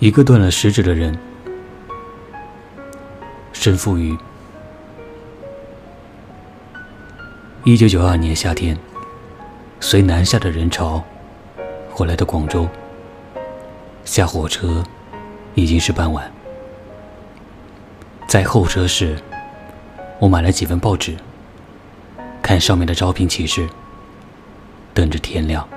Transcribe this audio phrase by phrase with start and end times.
[0.00, 1.18] 一个断了食指的人，
[3.52, 4.16] 身负于
[7.64, 8.78] 一九九二年夏天，
[9.80, 11.02] 随南下的人潮
[11.90, 12.68] 回来的广州。
[14.04, 14.84] 下火车
[15.56, 16.30] 已经是傍晚，
[18.28, 19.18] 在候车室，
[20.20, 21.16] 我买了几份报纸，
[22.40, 23.68] 看上面的招聘启事，
[24.94, 25.68] 等着天亮。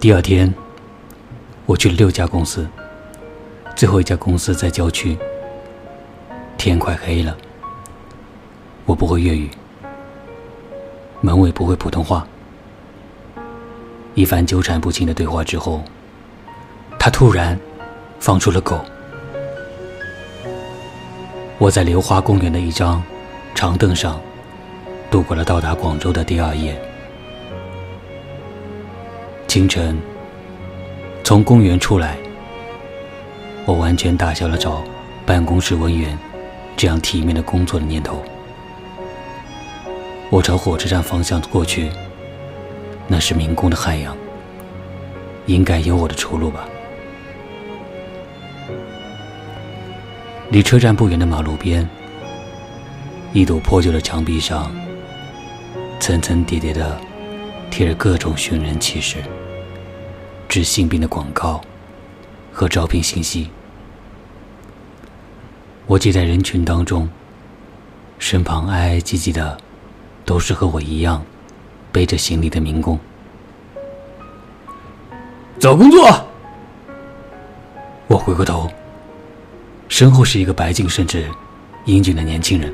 [0.00, 0.54] 第二天，
[1.66, 2.68] 我去了六家公司，
[3.74, 5.18] 最后一家公司在郊区。
[6.56, 7.36] 天快黑了，
[8.84, 9.50] 我不会粤语，
[11.20, 12.24] 门卫不会普通话。
[14.14, 15.82] 一番纠缠不清的对话之后，
[16.96, 17.58] 他突然
[18.20, 18.78] 放出了狗。
[21.58, 23.02] 我在流花公园的一张
[23.52, 24.20] 长凳上
[25.10, 26.80] 度过了到达广州的第二夜。
[29.48, 29.98] 清晨，
[31.24, 32.18] 从公园出来，
[33.64, 34.84] 我完全打消了找
[35.24, 36.16] 办公室文员
[36.76, 38.22] 这样体面的工作的念头。
[40.28, 41.90] 我朝火车站方向过去，
[43.06, 44.14] 那是民工的海洋，
[45.46, 46.68] 应该有我的出路吧。
[50.50, 51.88] 离车站不远的马路边，
[53.32, 54.70] 一堵破旧的墙壁上，
[55.98, 57.00] 层层叠叠的
[57.70, 59.18] 贴着各种寻人启事。
[60.48, 61.60] 治性病的广告
[62.52, 63.50] 和招聘信息，
[65.86, 67.08] 我挤在人群当中，
[68.18, 69.58] 身旁挨挨挤挤的，
[70.24, 71.22] 都是和我一样
[71.92, 72.98] 背着行李的民工。
[75.58, 76.08] 找工作！
[78.06, 78.70] 我回过头，
[79.88, 81.28] 身后是一个白净甚至
[81.84, 82.72] 英俊的年轻人。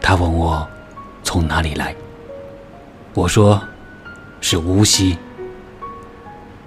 [0.00, 0.66] 他问我
[1.22, 1.94] 从哪里来，
[3.18, 3.60] 我说
[4.40, 5.18] 是无锡。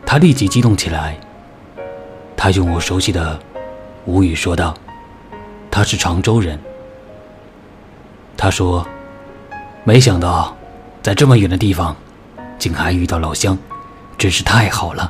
[0.06, 1.18] 他立即激动起来。
[2.36, 3.40] 他用我熟悉的
[4.04, 4.76] 吴语说道
[5.72, 6.60] ：“他是常州人。”
[8.36, 8.86] 他说
[9.86, 10.54] ：“没想到
[11.02, 11.96] 在这么远的地方，
[12.60, 13.58] 竟还遇到老乡，
[14.18, 15.10] 真是太好了。”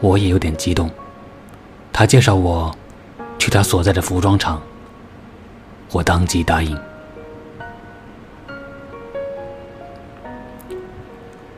[0.00, 0.90] 我也有点激动。
[1.92, 2.74] 他介绍我
[3.38, 4.60] 去他所在的服装厂，
[5.92, 6.76] 我当即答应。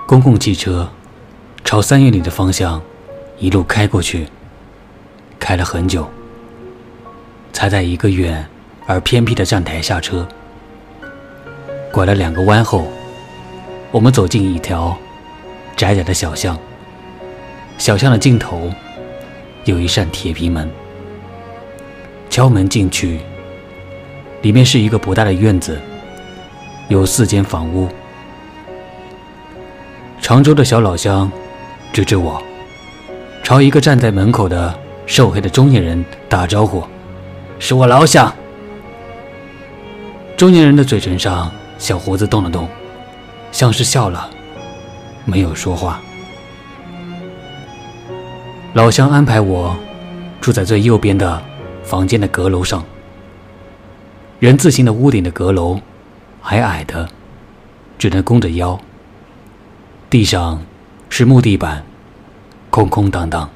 [0.09, 0.89] 公共汽车。
[1.63, 2.81] 朝三月里的方向
[3.37, 4.27] 一路开过去，
[5.39, 6.09] 开了很久，
[7.53, 8.49] 才在一个远
[8.87, 10.27] 而偏僻的站台下车。
[11.93, 12.89] 拐了两个弯后，
[13.91, 14.97] 我们走进一条
[15.77, 16.59] 窄窄的小巷。
[17.77, 18.73] 小巷的尽头
[19.67, 20.71] 有一扇铁皮门，
[22.31, 23.21] 敲门进去，
[24.41, 25.79] 里面是一个不大的院子，
[26.89, 27.87] 有四间房屋。
[30.28, 31.33] 常州的小老乡。
[31.91, 32.39] 指指我，
[33.43, 36.84] 朝一个站在门口的瘦黑的中年人打招呼
[37.59, 38.31] ：“是我老乡。”
[40.37, 42.69] 中年人的嘴唇上小胡子动了动，
[43.53, 44.28] 像是笑了，
[45.25, 45.99] 没有说话。
[48.75, 49.75] 老乡安排我
[50.43, 51.43] 住在最右边的
[51.83, 52.84] 房间的阁楼上，
[54.41, 55.81] 人字形的屋顶的阁楼，
[56.43, 57.09] 矮矮的，
[57.97, 58.78] 只能弓着腰。
[60.11, 60.61] 地上。
[61.11, 61.83] 是木地板，
[62.71, 63.49] 空空荡荡。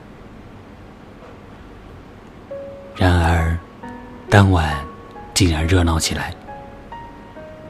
[2.97, 3.57] 然而，
[4.29, 4.75] 当晚
[5.35, 6.35] 竟然热闹起来，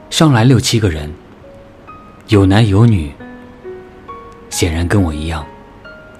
[0.09, 1.13] 上来六七个人，
[2.29, 3.11] 有男有女，
[4.49, 5.45] 显然跟我一样，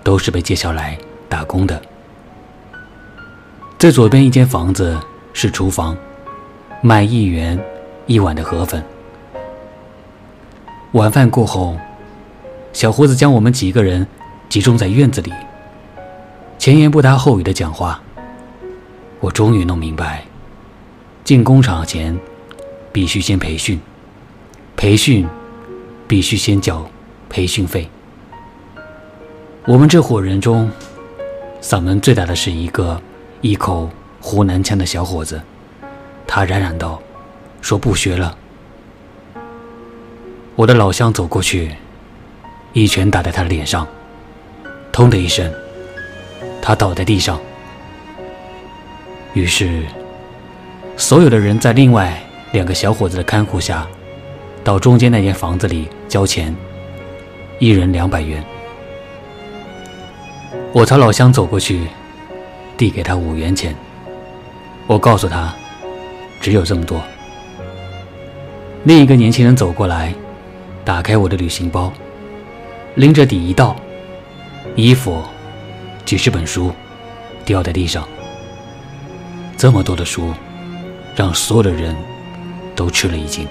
[0.04, 0.98] 都是被介绍来
[1.30, 1.82] 打工的。
[3.80, 5.00] 在左边一间房子
[5.32, 5.98] 是厨房，
[6.82, 7.58] 卖一元
[8.08, 8.84] 一碗的河粉。
[10.92, 11.78] 晚饭过后。
[12.74, 14.06] 小胡子将我们几个人
[14.50, 15.32] 集中在院子里，
[16.58, 18.02] 前言不搭后语的讲话。
[19.20, 20.26] 我终于弄明白，
[21.24, 22.20] 进工厂前
[22.92, 23.80] 必须先培训，
[24.76, 25.26] 培训
[26.08, 26.86] 必须先缴
[27.30, 27.88] 培训费。
[29.66, 30.70] 我们这伙人中，
[31.62, 33.00] 嗓门最大的是一个
[33.40, 33.90] 一口
[34.20, 35.42] 湖南腔的小伙子，
[36.28, 37.00] 他嚷嚷道
[37.62, 38.36] ：“说不学了。”
[40.56, 41.72] 我的老乡走过去。
[42.74, 43.88] 一拳打在他的脸上，
[44.92, 45.52] 砰的一声，
[46.60, 47.40] 他倒在地上。
[49.34, 49.84] 于是，
[50.98, 52.20] 所有的人在另外
[52.52, 53.88] 两个小伙子的看护下，
[54.64, 56.56] 到中间那间房子里交钱，
[57.60, 58.44] 一人两百元。
[60.72, 61.88] 我朝老乡走过去，
[62.76, 63.76] 递给他五元钱。
[64.88, 65.54] 我告诉他，
[66.42, 67.00] 只有这么多。
[68.84, 70.12] 另一个年轻人走过来，
[70.84, 71.94] 打开我的旅行包。
[72.96, 73.76] 拎着底一倒，
[74.76, 75.20] 衣服、
[76.06, 76.72] 几十本书
[77.44, 78.08] 掉在地上。
[79.58, 80.32] 这么多的书，
[81.16, 81.96] 让所有的人
[82.76, 83.48] 都吃了一惊。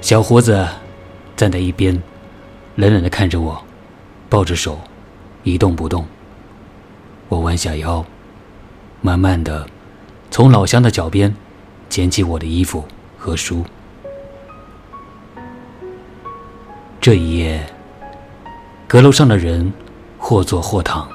[0.00, 0.64] 小胡子
[1.36, 2.00] 站在一边，
[2.76, 3.60] 冷冷的看着我，
[4.28, 4.78] 抱着手，
[5.42, 6.06] 一动不动。
[7.28, 8.04] 我弯下腰，
[9.00, 9.66] 慢慢的
[10.30, 11.34] 从老乡的脚边
[11.88, 12.84] 捡起我的衣服
[13.18, 13.64] 和书。
[17.00, 17.64] 这一夜，
[18.86, 19.72] 阁楼上的人
[20.18, 21.08] 或坐或躺，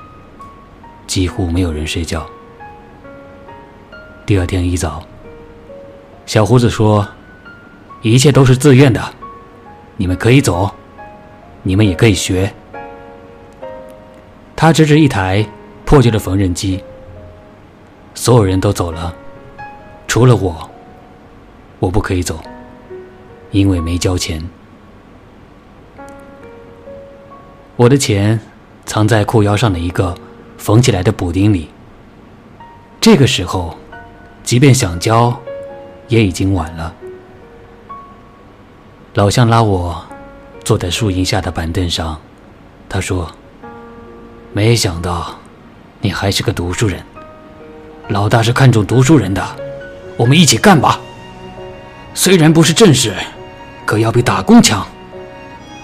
[1.05, 2.25] 几乎没有人睡觉。
[4.25, 5.03] 第二天一早，
[6.25, 7.07] 小胡子说
[8.01, 9.01] ：“一切都是自愿的，
[9.97, 10.71] 你们可以走，
[11.61, 12.53] 你们也可以学。”
[14.55, 15.45] 他指指一台。
[15.85, 16.83] 破旧的缝纫机，
[18.15, 19.13] 所有人都走了，
[20.07, 20.67] 除了我。
[21.77, 22.39] 我不可以走，
[23.51, 24.41] 因为没交钱。
[27.75, 28.39] 我的钱
[28.85, 30.15] 藏在裤腰上的一个
[30.57, 31.69] 缝起来的补丁里。
[33.01, 33.77] 这个时候，
[34.43, 35.35] 即便想交，
[36.07, 36.93] 也已经晚了。
[39.15, 40.03] 老乡拉我
[40.63, 42.19] 坐在树荫下的板凳上，
[42.87, 43.31] 他说
[44.53, 45.35] ：“没想到。”
[45.99, 47.01] 你还是个读书人，
[48.09, 49.41] 老大是看重读书人的，
[50.17, 50.99] 我们一起干吧。
[52.13, 53.15] 虽然不是正事，
[53.85, 54.85] 可要比打工强。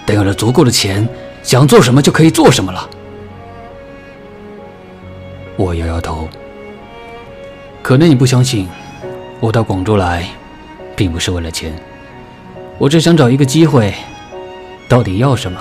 [0.06, 1.08] 等有了足够的钱，
[1.50, 2.88] 想做什么就可以做什么了。
[5.58, 6.30] 我摇摇头，
[7.82, 8.70] 可能你不相信，
[9.40, 10.30] 我到广州来，
[10.96, 11.74] 并不是为了钱，
[12.78, 13.92] 我只想找一个机会。
[14.88, 15.60] 到底要什么，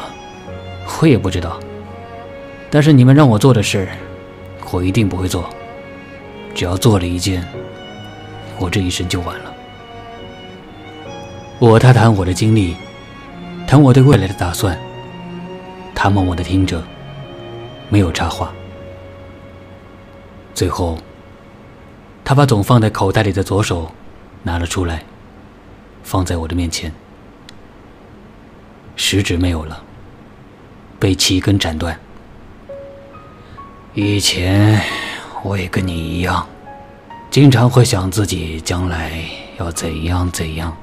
[1.01, 1.59] 我也不知道。
[2.69, 3.89] 但是你们让我做的事。
[4.71, 5.49] 我一定不会做。
[6.55, 7.43] 只要做了一件，
[8.59, 9.55] 我这一生就完了。
[11.59, 12.77] 我他谈我的经历，
[13.67, 14.79] 谈我对未来的打算。
[16.01, 16.81] 他默默的听着，
[17.89, 18.53] 没有插话。
[20.55, 20.97] 最后，
[22.25, 23.91] 他把总放在口袋里的左手
[24.45, 25.03] 拿了出来，
[26.05, 26.95] 放在我的面前。
[28.95, 29.83] 食指没有了，
[31.01, 31.99] 被七根斩断。
[33.93, 34.81] 以前
[35.43, 36.47] 我也跟你一样，
[37.29, 39.21] 经常会想自己将来
[39.59, 40.77] 要怎样怎样，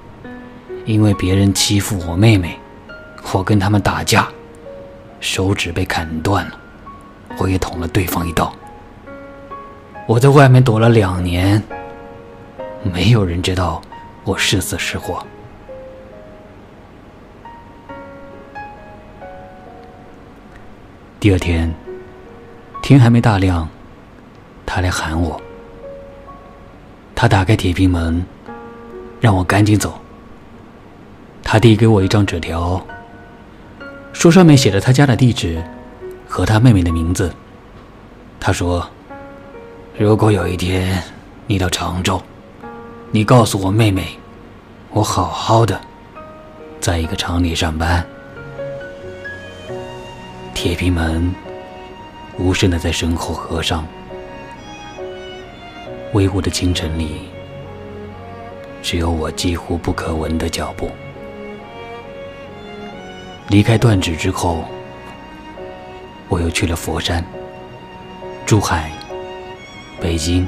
[0.83, 2.59] 因为别人欺负我妹妹，
[3.31, 4.27] 我跟他们打架，
[5.19, 6.57] 手指被砍断了，
[7.37, 8.53] 我也捅了对方一刀。
[10.07, 11.61] 我在外面躲了两年，
[12.83, 13.81] 没有人知道
[14.23, 15.25] 我是死是活。
[21.19, 21.73] 第二天。
[22.83, 23.67] 天还没大亮，
[24.63, 25.41] 他来喊我。
[27.15, 28.23] 他打开铁皮门，
[29.19, 29.99] 让我赶紧走。
[31.43, 32.79] 他递给我一张纸条，
[34.15, 35.61] 书上面写着他家的地址
[36.25, 37.31] 和他妹妹的名字。
[38.39, 38.89] 他说
[39.99, 41.03] ：“如果有一天
[41.45, 42.19] 你到常州，
[43.11, 44.17] 你告诉我妹妹，
[44.91, 45.79] 我好好的
[46.79, 48.03] 在一个厂里上班。”
[50.55, 51.31] 铁皮门。
[52.37, 53.85] 无声的在身后合上。
[56.13, 57.29] 微雾的清晨里，
[58.81, 60.89] 只有我几乎不可闻的脚步。
[63.47, 64.65] 离开断指之后，
[66.27, 67.23] 我又去了佛山、
[68.45, 68.91] 珠海、
[70.01, 70.47] 北京、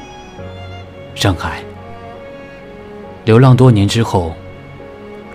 [1.14, 1.62] 上海。
[3.24, 4.34] 流浪多年之后，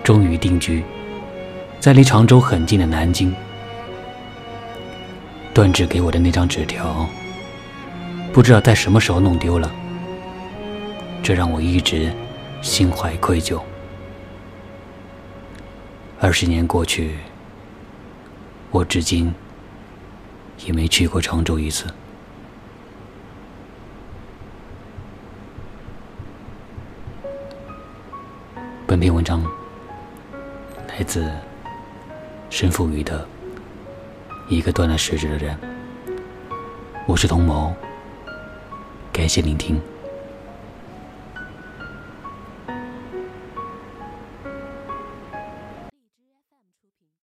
[0.03, 0.83] 终于定居
[1.79, 3.33] 在离常州很近的南京。
[5.53, 7.07] 断指给我的那张纸条，
[8.33, 9.71] 不知道在什么时候弄丢了，
[11.21, 12.11] 这让我一直
[12.61, 13.61] 心怀愧疚。
[16.19, 17.17] 二十年过去，
[18.73, 19.31] 我至今
[20.65, 21.85] 也没去过常州一次。
[28.87, 29.43] 本篇文章
[30.87, 31.31] 来自
[32.49, 33.27] 申富宇的。
[34.49, 35.57] 一个断了食指的人，
[37.07, 37.73] 我是童谋，
[39.11, 39.79] 感谢聆听。